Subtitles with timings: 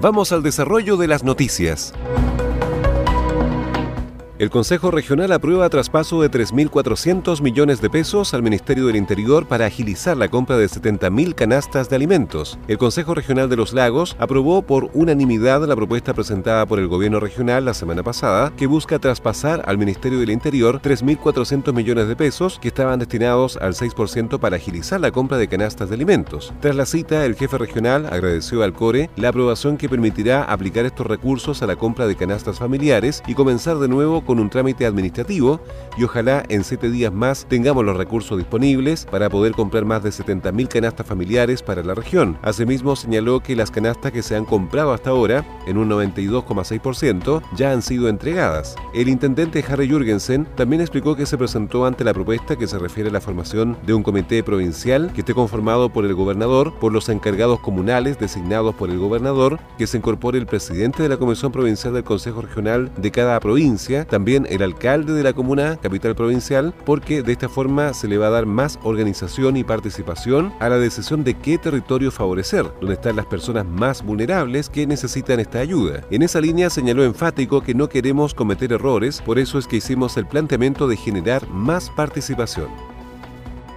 [0.00, 1.92] Vamos al desarrollo de las noticias.
[4.38, 9.66] El Consejo Regional aprueba traspaso de 3.400 millones de pesos al Ministerio del Interior para
[9.66, 12.56] agilizar la compra de 70.000 canastas de alimentos.
[12.68, 17.18] El Consejo Regional de los Lagos aprobó por unanimidad la propuesta presentada por el Gobierno
[17.18, 22.60] Regional la semana pasada, que busca traspasar al Ministerio del Interior 3.400 millones de pesos
[22.60, 26.52] que estaban destinados al 6% para agilizar la compra de canastas de alimentos.
[26.60, 31.08] Tras la cita, el jefe regional agradeció al CORE la aprobación que permitirá aplicar estos
[31.08, 35.58] recursos a la compra de canastas familiares y comenzar de nuevo con un trámite administrativo
[35.96, 40.10] y ojalá en siete días más tengamos los recursos disponibles para poder comprar más de
[40.10, 42.36] 70.000 canastas familiares para la región.
[42.42, 47.72] Asimismo, señaló que las canastas que se han comprado hasta ahora, en un 92,6%, ya
[47.72, 48.76] han sido entregadas.
[48.92, 53.08] El intendente Harry Jürgensen también explicó que se presentó ante la propuesta que se refiere
[53.08, 57.08] a la formación de un comité provincial que esté conformado por el gobernador, por los
[57.08, 61.94] encargados comunales designados por el gobernador, que se incorpore el presidente de la Comisión Provincial
[61.94, 67.22] del Consejo Regional de cada provincia, también el alcalde de la comuna, capital provincial, porque
[67.22, 71.22] de esta forma se le va a dar más organización y participación a la decisión
[71.22, 76.00] de qué territorio favorecer, donde están las personas más vulnerables que necesitan esta ayuda.
[76.10, 80.16] En esa línea señaló enfático que no queremos cometer errores, por eso es que hicimos
[80.16, 82.66] el planteamiento de generar más participación.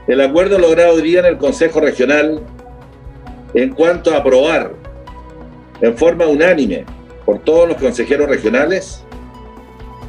[0.07, 2.41] El acuerdo logrado hoy día en el Consejo Regional
[3.53, 4.73] en cuanto a aprobar
[5.81, 6.85] en forma unánime
[7.27, 9.05] por todos los consejeros regionales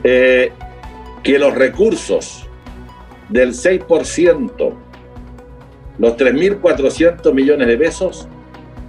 [0.05, 0.53] eh,
[1.23, 2.49] que los recursos
[3.29, 4.75] del 6%,
[5.99, 8.29] los 3.400 millones de pesos,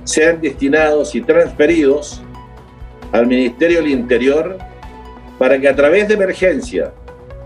[0.04, 2.22] sean destinados y transferidos
[3.12, 4.58] al Ministerio del Interior
[5.38, 6.94] para que a través de emergencia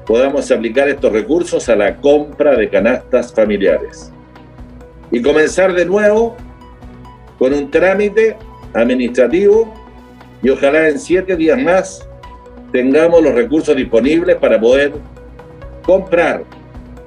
[0.05, 4.11] podamos aplicar estos recursos a la compra de canastas familiares.
[5.11, 6.37] Y comenzar de nuevo
[7.37, 8.37] con un trámite
[8.73, 9.73] administrativo
[10.41, 12.06] y ojalá en siete días más
[12.71, 14.93] tengamos los recursos disponibles para poder
[15.83, 16.43] comprar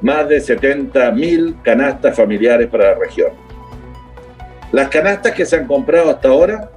[0.00, 3.30] más de 70 mil canastas familiares para la región.
[4.72, 6.70] Las canastas que se han comprado hasta ahora,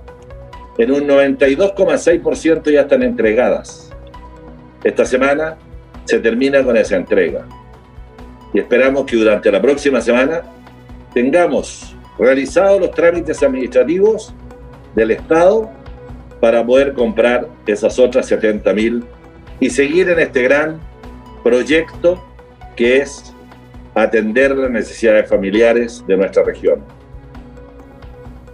[0.78, 3.92] en un 92,6% ya están entregadas.
[4.84, 5.58] Esta semana
[6.06, 7.46] se termina con esa entrega.
[8.54, 10.42] Y esperamos que durante la próxima semana
[11.14, 14.34] tengamos realizados los trámites administrativos
[14.96, 15.72] del Estado
[16.44, 19.06] para poder comprar esas otras 70 mil
[19.62, 20.78] y seguir en este gran
[21.42, 22.22] proyecto
[22.76, 23.34] que es
[23.96, 26.84] atender las necesidades familiares de nuestra región.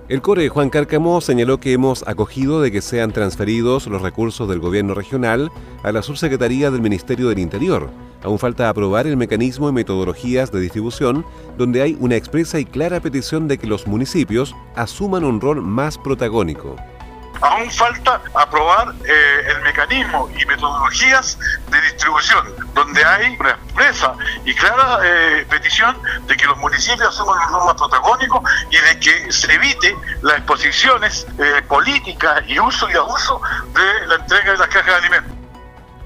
[0.07, 4.59] El core Juan Cárcamo señaló que hemos acogido de que sean transferidos los recursos del
[4.59, 5.49] gobierno regional
[5.81, 7.89] a la subsecretaría del Ministerio del Interior.
[8.22, 11.25] Aún falta aprobar el mecanismo y metodologías de distribución,
[11.57, 15.97] donde hay una expresa y clara petición de que los municipios asuman un rol más
[15.97, 16.75] protagónico
[17.41, 21.38] aún falta aprobar eh, el mecanismo y metodologías
[21.69, 24.13] de distribución, donde hay una expresa
[24.45, 25.97] y clara eh, petición
[26.28, 30.38] de que los municipios asuman un rol más protagónico y de que se evite las
[30.38, 33.41] exposiciones eh, políticas y uso y abuso
[33.73, 35.39] de la entrega de las cajas de alimentos.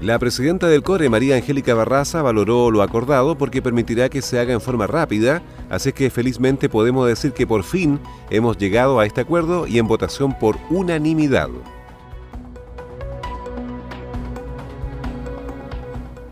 [0.00, 4.52] La presidenta del CORE, María Angélica Barraza, valoró lo acordado porque permitirá que se haga
[4.52, 9.20] en forma rápida, así que felizmente podemos decir que por fin hemos llegado a este
[9.20, 11.48] acuerdo y en votación por unanimidad.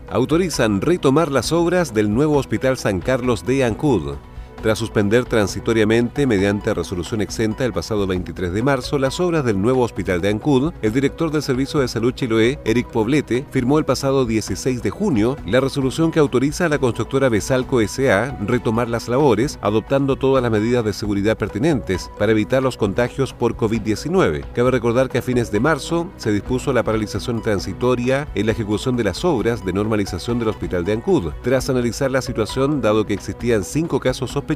[0.09, 4.17] Autorizan retomar las obras del nuevo Hospital San Carlos de Ancud.
[4.63, 9.81] Tras suspender transitoriamente mediante resolución exenta el pasado 23 de marzo las obras del nuevo
[9.81, 14.25] hospital de Ancud, el director del Servicio de Salud Chiloé, Eric Poblete, firmó el pasado
[14.25, 18.37] 16 de junio la resolución que autoriza a la constructora Besalco S.A.
[18.39, 23.57] retomar las labores, adoptando todas las medidas de seguridad pertinentes para evitar los contagios por
[23.57, 24.45] COVID-19.
[24.53, 28.95] Cabe recordar que a fines de marzo se dispuso la paralización transitoria en la ejecución
[28.95, 33.13] de las obras de normalización del hospital de Ancud, tras analizar la situación dado que
[33.13, 34.52] existían cinco casos sospechosos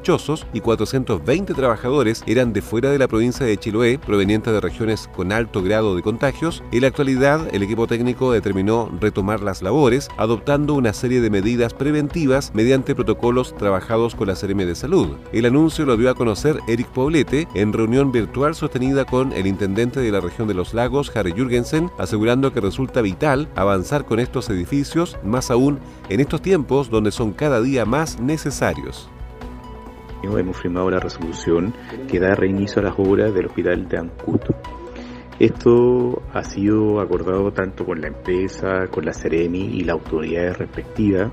[0.53, 5.31] y 420 trabajadores eran de fuera de la provincia de Chiloé, provenientes de regiones con
[5.31, 10.75] alto grado de contagios, en la actualidad el equipo técnico determinó retomar las labores, adoptando
[10.75, 15.17] una serie de medidas preventivas mediante protocolos trabajados con la CRM de Salud.
[15.33, 19.99] El anuncio lo dio a conocer Eric Poblete en reunión virtual sostenida con el intendente
[19.99, 24.49] de la región de los lagos, Harry Jürgensen, asegurando que resulta vital avanzar con estos
[24.49, 25.79] edificios, más aún
[26.09, 29.09] en estos tiempos donde son cada día más necesarios.
[30.23, 31.73] Hemos firmado la resolución
[32.07, 34.55] que da reinicio a las obras del hospital de Ancuto.
[35.39, 41.31] Esto ha sido acordado tanto con la empresa, con la Ceremi y la autoridad respectiva,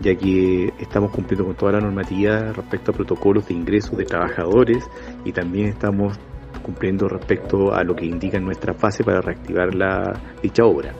[0.00, 4.84] ya que estamos cumpliendo con toda la normativa respecto a protocolos de ingreso de trabajadores
[5.24, 6.18] y también estamos
[6.62, 10.92] cumpliendo respecto a lo que indica nuestra fase para reactivar la, dicha obra.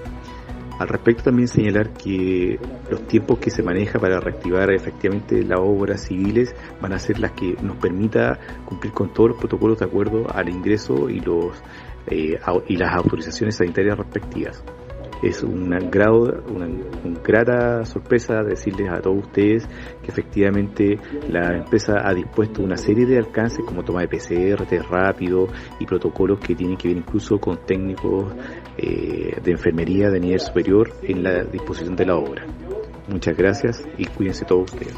[0.81, 2.59] Al respecto también señalar que
[2.91, 7.33] los tiempos que se maneja para reactivar efectivamente las obras civiles van a ser las
[7.33, 11.63] que nos permita cumplir con todos los protocolos de acuerdo al ingreso y los
[12.07, 14.65] eh, y las autorizaciones sanitarias respectivas.
[15.23, 16.67] Es una, grado, una,
[17.23, 19.67] grata sorpresa decirles a todos ustedes
[20.03, 24.87] que efectivamente la empresa ha dispuesto una serie de alcances como toma de PCR, test
[24.89, 28.33] rápido y protocolos que tienen que ver incluso con técnicos
[28.79, 32.47] eh, de enfermería de nivel superior en la disposición de la obra.
[33.09, 34.95] Muchas gracias y cuídense todos ustedes.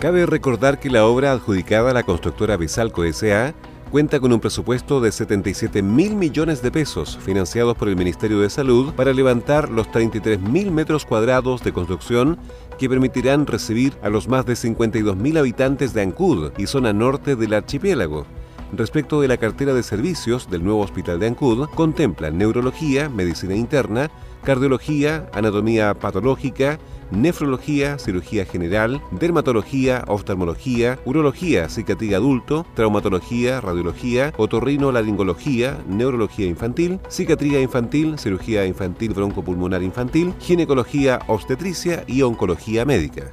[0.00, 3.54] Cabe recordar que la obra adjudicada a la constructora Bisalco S.A.
[3.90, 8.50] cuenta con un presupuesto de 77 mil millones de pesos financiados por el Ministerio de
[8.50, 12.38] Salud para levantar los 33 mil metros cuadrados de construcción
[12.78, 17.36] que permitirán recibir a los más de 52 mil habitantes de Ancud y zona norte
[17.36, 18.26] del archipiélago.
[18.72, 24.10] Respecto de la cartera de servicios del nuevo hospital de Ancud contempla neurología, medicina interna,
[24.42, 26.78] cardiología, anatomía patológica,
[27.10, 38.18] nefrología, cirugía general, dermatología, oftalmología, urología, psiquiatría adulto, traumatología, radiología, otorrino-laringología, neurología infantil, psiquiatría infantil,
[38.18, 43.32] cirugía infantil broncopulmonar infantil, ginecología obstetricia y oncología médica.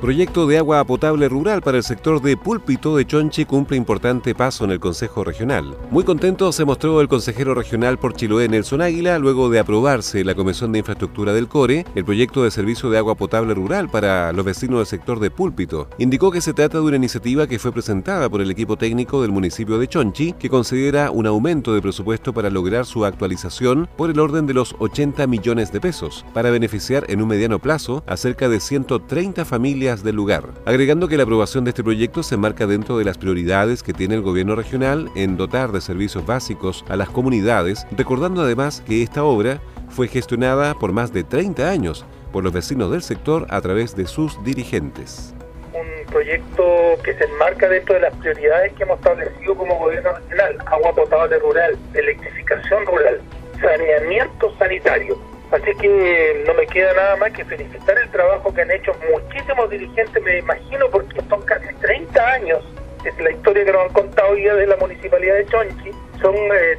[0.00, 4.64] Proyecto de agua potable rural para el sector de Púlpito de Chonchi cumple importante paso
[4.64, 5.76] en el Consejo Regional.
[5.90, 10.36] Muy contento se mostró el consejero regional por Chiloé Nelson Águila luego de aprobarse la
[10.36, 14.44] Comisión de Infraestructura del CORE el proyecto de servicio de agua potable rural para los
[14.44, 15.88] vecinos del sector de Púlpito.
[15.98, 19.32] Indicó que se trata de una iniciativa que fue presentada por el equipo técnico del
[19.32, 24.20] municipio de Chonchi que considera un aumento de presupuesto para lograr su actualización por el
[24.20, 28.48] orden de los 80 millones de pesos para beneficiar en un mediano plazo a cerca
[28.48, 32.98] de 130 familias del lugar, agregando que la aprobación de este proyecto se marca dentro
[32.98, 37.08] de las prioridades que tiene el gobierno regional en dotar de servicios básicos a las
[37.08, 42.52] comunidades, recordando además que esta obra fue gestionada por más de 30 años por los
[42.52, 45.34] vecinos del sector a través de sus dirigentes.
[45.72, 46.64] Un proyecto
[47.02, 51.38] que se enmarca dentro de las prioridades que hemos establecido como gobierno regional, agua potable
[51.38, 53.20] rural, electrificación rural,
[53.58, 55.18] saneamiento sanitario
[55.50, 59.70] Así que no me queda nada más que felicitar el trabajo que han hecho muchísimos
[59.70, 62.58] dirigentes, me imagino, porque son casi 30 años.
[63.04, 65.90] Es la historia que nos han contado hoy de la municipalidad de Chonchi.
[66.20, 66.34] Son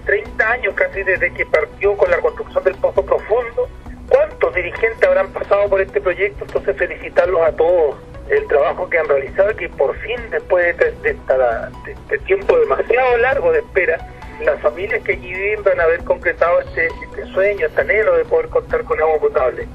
[0.05, 3.67] 30 eh, años casi desde que partió con la construcción del Pozo Profundo.
[4.07, 6.45] ¿Cuántos dirigentes habrán pasado por este proyecto?
[6.45, 7.95] Entonces felicitarlos a todos
[8.29, 11.17] el trabajo que han realizado que por fin, después de, de,
[12.09, 13.97] de tiempo demasiado largo de espera,
[14.45, 18.25] las familias que allí viven van a haber concretado este, este, sueño, este anhelo de
[18.25, 19.67] poder contar con agua potable.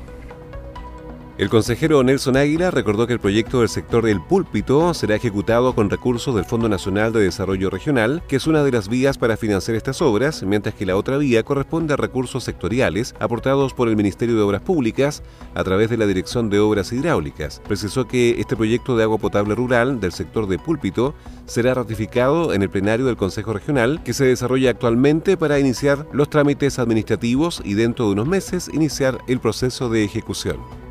[1.36, 5.90] El consejero Nelson Águila recordó que el proyecto del sector del púlpito será ejecutado con
[5.90, 9.76] recursos del Fondo Nacional de Desarrollo Regional, que es una de las vías para financiar
[9.76, 14.36] estas obras, mientras que la otra vía corresponde a recursos sectoriales aportados por el Ministerio
[14.36, 15.24] de Obras Públicas
[15.56, 17.60] a través de la Dirección de Obras Hidráulicas.
[17.66, 22.62] Precisó que este proyecto de agua potable rural del sector de púlpito será ratificado en
[22.62, 27.74] el plenario del Consejo Regional, que se desarrolla actualmente para iniciar los trámites administrativos y
[27.74, 30.83] dentro de unos meses iniciar el proceso de ejecución.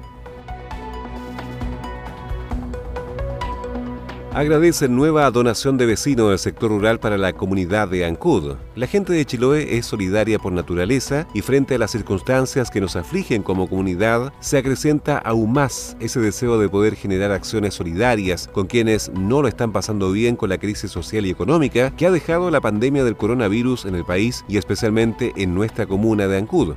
[4.34, 8.56] Agradece nueva donación de vecinos del sector rural para la comunidad de Ancud.
[8.76, 12.96] La gente de Chiloé es solidaria por naturaleza y frente a las circunstancias que nos
[12.96, 18.66] afligen como comunidad, se acrecenta aún más ese deseo de poder generar acciones solidarias con
[18.66, 22.50] quienes no lo están pasando bien con la crisis social y económica que ha dejado
[22.50, 26.74] la pandemia del coronavirus en el país y especialmente en nuestra comuna de Ancud.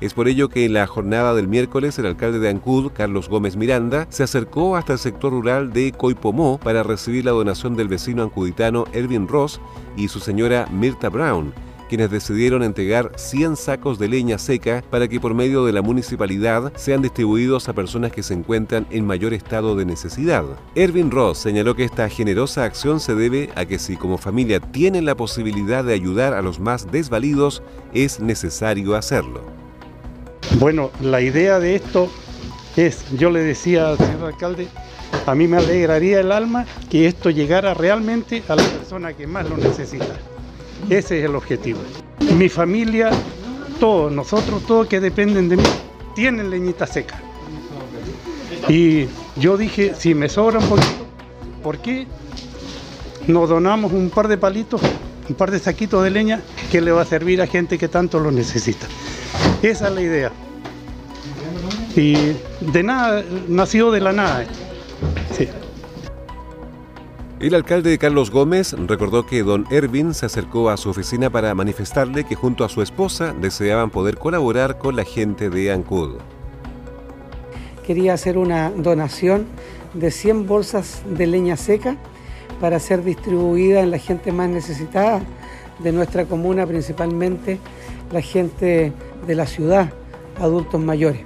[0.00, 3.56] Es por ello que en la jornada del miércoles el alcalde de Ancud, Carlos Gómez
[3.56, 8.22] Miranda, se acercó hasta el sector rural de Coipomó para recibir la donación del vecino
[8.22, 9.60] ancuditano Erwin Ross
[9.98, 11.52] y su señora Mirta Brown,
[11.90, 16.72] quienes decidieron entregar 100 sacos de leña seca para que por medio de la municipalidad
[16.76, 20.44] sean distribuidos a personas que se encuentran en mayor estado de necesidad.
[20.76, 25.04] Erwin Ross señaló que esta generosa acción se debe a que si como familia tienen
[25.04, 29.59] la posibilidad de ayudar a los más desvalidos, es necesario hacerlo.
[30.58, 32.10] Bueno, la idea de esto
[32.76, 34.68] es, yo le decía al señor alcalde,
[35.26, 39.48] a mí me alegraría el alma que esto llegara realmente a la persona que más
[39.48, 40.16] lo necesita.
[40.88, 41.80] Ese es el objetivo.
[42.36, 43.10] Mi familia,
[43.78, 45.64] todos, nosotros, todos que dependen de mí,
[46.14, 47.20] tienen leñita seca.
[48.68, 51.06] Y yo dije, si me sobra un poquito,
[51.62, 52.06] ¿por qué
[53.26, 54.80] no donamos un par de palitos,
[55.28, 56.40] un par de saquitos de leña
[56.70, 58.86] que le va a servir a gente que tanto lo necesita?
[59.62, 60.32] Esa es la idea.
[61.94, 62.14] Y
[62.72, 64.46] de nada, nació de la nada.
[67.40, 72.24] El alcalde Carlos Gómez recordó que don Ervin se acercó a su oficina para manifestarle
[72.24, 76.16] que junto a su esposa deseaban poder colaborar con la gente de Ancud.
[77.86, 79.46] Quería hacer una donación
[79.94, 81.96] de 100 bolsas de leña seca
[82.60, 85.22] para ser distribuida en la gente más necesitada
[85.78, 87.58] de nuestra comuna, principalmente
[88.12, 88.92] la gente
[89.26, 89.90] de la ciudad,
[90.38, 91.22] adultos mayores.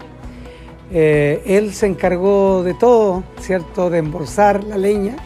[0.92, 5.16] Eh, él se encargó de todo, ¿cierto?, de embolsar la leña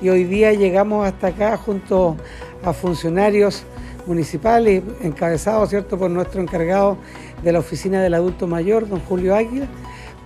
[0.00, 2.16] y hoy día llegamos hasta acá junto
[2.64, 3.64] a funcionarios
[4.06, 6.96] municipales encabezados, ¿cierto?, por nuestro encargado
[7.42, 9.66] de la oficina del adulto mayor, don Julio Águila,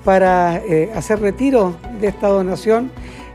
[0.05, 2.91] para eh, hacer retiro de esta donación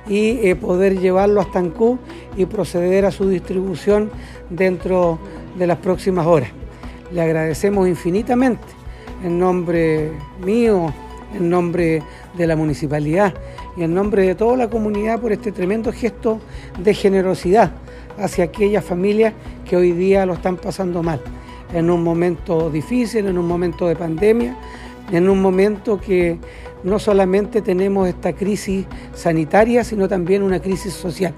[0.07, 1.99] y eh, poder llevarlo hasta Ancú
[2.37, 4.11] y proceder a su distribución
[4.49, 5.19] dentro
[5.57, 6.49] de las próximas horas.
[7.11, 8.67] Le agradecemos infinitamente
[9.23, 10.11] en nombre
[10.45, 10.93] mío,
[11.35, 12.03] en nombre
[12.37, 13.33] de la municipalidad
[13.75, 16.39] y en nombre de toda la comunidad por este tremendo gesto
[16.81, 17.71] de generosidad
[18.19, 19.33] hacia aquellas familias
[19.67, 21.21] que hoy día lo están pasando mal,
[21.73, 24.55] en un momento difícil, en un momento de pandemia,
[25.11, 26.37] en un momento que
[26.83, 31.33] no solamente tenemos esta crisis sanitaria, sino también una crisis social.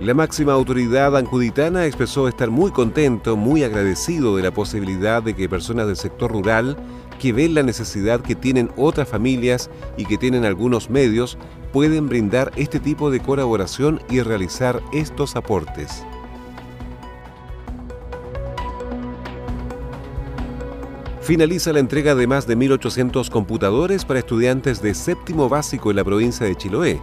[0.00, 5.48] La máxima autoridad ancuditana expresó estar muy contento, muy agradecido de la posibilidad de que
[5.48, 6.76] personas del sector rural
[7.18, 11.38] que ven la necesidad que tienen otras familias y que tienen algunos medios
[11.72, 16.04] pueden brindar este tipo de colaboración y realizar estos aportes.
[21.22, 26.04] Finaliza la entrega de más de 1.800 computadores para estudiantes de séptimo básico en la
[26.04, 27.00] provincia de Chiloé.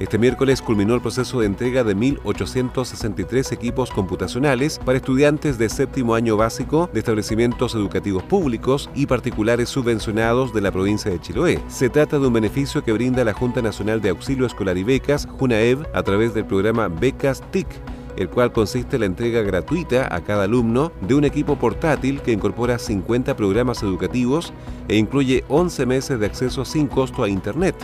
[0.00, 6.16] Este miércoles culminó el proceso de entrega de 1.863 equipos computacionales para estudiantes de séptimo
[6.16, 11.60] año básico de establecimientos educativos públicos y particulares subvencionados de la provincia de Chiloé.
[11.68, 15.26] Se trata de un beneficio que brinda la Junta Nacional de Auxilio Escolar y Becas,
[15.26, 17.68] JUNAEB, a través del programa Becas TIC
[18.16, 22.30] el cual consiste en la entrega gratuita a cada alumno de un equipo portátil que
[22.32, 24.52] incorpora 50 programas educativos
[24.86, 27.74] e incluye 11 meses de acceso sin costo a Internet.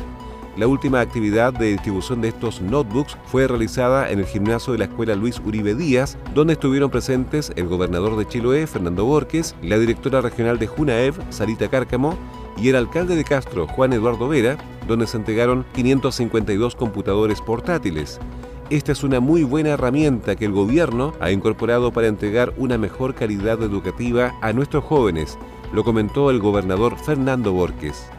[0.57, 4.87] La última actividad de distribución de estos notebooks fue realizada en el gimnasio de la
[4.87, 10.21] Escuela Luis Uribe Díaz, donde estuvieron presentes el gobernador de Chiloé, Fernando Borges, la directora
[10.21, 12.19] regional de Junaev, Sarita Cárcamo,
[12.59, 18.19] y el alcalde de Castro, Juan Eduardo Vera, donde se entregaron 552 computadores portátiles.
[18.71, 23.15] Esta es una muy buena herramienta que el gobierno ha incorporado para entregar una mejor
[23.15, 25.39] calidad educativa a nuestros jóvenes,
[25.73, 28.11] lo comentó el gobernador Fernando Borges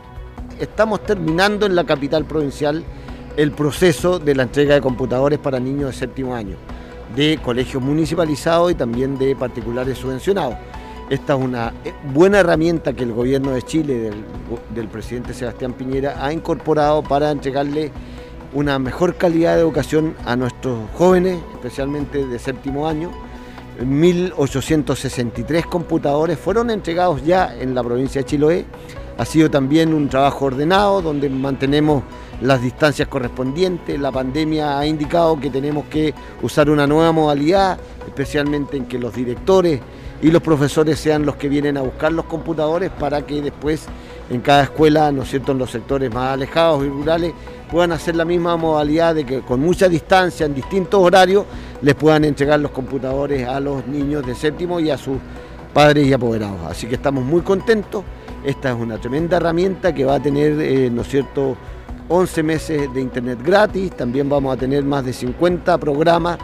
[0.62, 2.84] estamos terminando en la capital provincial
[3.36, 6.56] el proceso de la entrega de computadores para niños de séptimo año,
[7.16, 10.56] de colegios municipalizados y también de particulares subvencionados.
[11.10, 14.26] esta es una eh, buena herramienta que el gobierno de Chile, del,
[14.74, 17.92] del presidente Sebastián Piñera, ha incorporado para entregarle
[18.54, 23.12] una mejor calidad de educación a nuestros jóvenes, especialmente de séptimo año.
[23.82, 28.66] 1.863 computadores fueron entregados ya en la provincia de Chiloé.
[29.22, 32.02] Ha sido también un trabajo ordenado donde mantenemos
[32.42, 34.00] las distancias correspondientes.
[34.00, 36.12] La pandemia ha indicado que tenemos que
[36.42, 39.80] usar una nueva modalidad, especialmente en que los directores
[40.24, 43.86] y los profesores sean los que vienen a buscar los computadores para que después
[44.32, 47.32] en cada escuela, ¿no cierto?, en los sectores más alejados y rurales,
[47.70, 51.46] puedan hacer la misma modalidad de que con mucha distancia, en distintos horarios,
[51.84, 55.20] les puedan entregar los computadores a los niños de séptimo y a sus
[55.76, 56.60] padres y apoderados.
[56.68, 58.04] Así que estamos muy contentos.
[58.44, 61.56] Esta es una tremenda herramienta que va a tener, eh, ¿no es cierto?,
[62.10, 63.92] 11 meses de internet gratis.
[63.92, 66.38] También vamos a tener más de 50 programas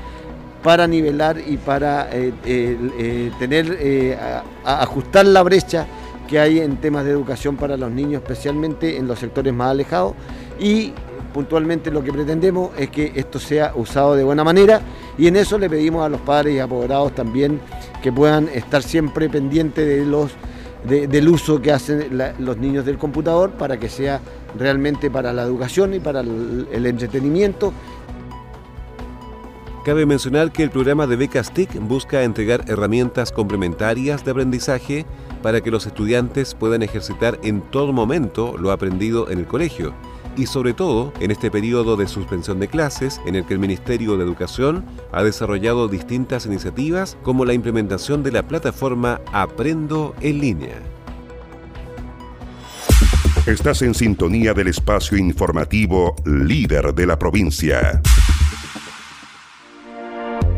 [0.63, 4.17] para nivelar y para eh, eh, tener,
[4.63, 5.85] ajustar la brecha
[6.27, 10.13] que hay en temas de educación para los niños, especialmente en los sectores más alejados.
[10.59, 10.93] Y
[11.33, 14.81] puntualmente lo que pretendemos es que esto sea usado de buena manera
[15.17, 17.59] y en eso le pedimos a los padres y apoderados también
[18.01, 20.31] que puedan estar siempre pendientes de los,
[20.87, 24.21] del uso que hacen los niños del computador para que sea
[24.57, 27.73] realmente para la educación y para el, entretenimiento.
[29.83, 35.05] Cabe mencionar que el programa de becas TIC busca entregar herramientas complementarias de aprendizaje
[35.41, 39.93] para que los estudiantes puedan ejercitar en todo momento lo aprendido en el colegio
[40.37, 44.15] y sobre todo en este periodo de suspensión de clases en el que el Ministerio
[44.17, 50.81] de Educación ha desarrollado distintas iniciativas como la implementación de la plataforma Aprendo en línea.
[53.47, 58.01] Estás en sintonía del espacio informativo líder de la provincia.